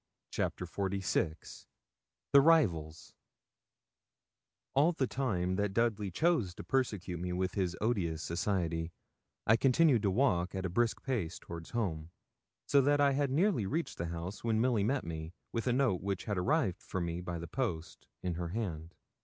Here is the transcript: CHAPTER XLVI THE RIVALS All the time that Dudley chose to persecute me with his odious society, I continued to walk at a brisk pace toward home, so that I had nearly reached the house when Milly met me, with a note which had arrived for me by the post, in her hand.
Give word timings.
CHAPTER 0.31 0.65
XLVI 0.65 1.67
THE 2.33 2.41
RIVALS 2.41 3.13
All 4.73 4.93
the 4.93 5.05
time 5.05 5.57
that 5.57 5.75
Dudley 5.75 6.09
chose 6.09 6.55
to 6.55 6.63
persecute 6.63 7.19
me 7.19 7.31
with 7.33 7.53
his 7.53 7.77
odious 7.79 8.23
society, 8.23 8.91
I 9.45 9.57
continued 9.57 10.01
to 10.01 10.09
walk 10.09 10.55
at 10.55 10.65
a 10.65 10.71
brisk 10.71 11.03
pace 11.03 11.37
toward 11.37 11.69
home, 11.69 12.09
so 12.67 12.81
that 12.81 12.99
I 12.99 13.11
had 13.11 13.29
nearly 13.29 13.67
reached 13.67 13.99
the 13.99 14.07
house 14.07 14.43
when 14.43 14.59
Milly 14.59 14.83
met 14.83 15.03
me, 15.03 15.33
with 15.53 15.67
a 15.67 15.71
note 15.71 16.01
which 16.01 16.23
had 16.23 16.35
arrived 16.39 16.81
for 16.81 16.99
me 16.99 17.21
by 17.21 17.37
the 17.37 17.45
post, 17.47 18.07
in 18.23 18.33
her 18.33 18.47
hand. 18.47 18.95